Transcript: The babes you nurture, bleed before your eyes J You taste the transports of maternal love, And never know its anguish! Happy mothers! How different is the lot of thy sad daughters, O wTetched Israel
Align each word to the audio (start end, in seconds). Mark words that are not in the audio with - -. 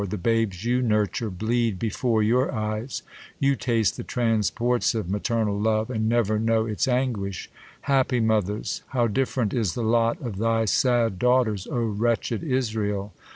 The 0.09 0.17
babes 0.17 0.65
you 0.65 0.81
nurture, 0.81 1.29
bleed 1.29 1.77
before 1.77 2.23
your 2.23 2.51
eyes 2.51 3.03
J 3.39 3.49
You 3.49 3.55
taste 3.55 3.97
the 3.97 4.03
transports 4.03 4.95
of 4.95 5.11
maternal 5.11 5.55
love, 5.59 5.91
And 5.91 6.09
never 6.09 6.39
know 6.39 6.65
its 6.65 6.87
anguish! 6.87 7.51
Happy 7.81 8.19
mothers! 8.19 8.81
How 8.97 9.05
different 9.05 9.53
is 9.53 9.75
the 9.75 9.83
lot 9.83 10.19
of 10.19 10.37
thy 10.37 10.65
sad 10.65 11.19
daughters, 11.19 11.67
O 11.67 11.95
wTetched 11.95 12.41
Israel 12.41 13.13